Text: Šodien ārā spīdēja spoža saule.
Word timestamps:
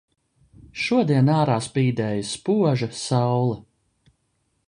Šodien 0.83 1.29
ārā 1.33 1.57
spīdēja 1.65 2.25
spoža 2.31 2.91
saule. 3.03 3.61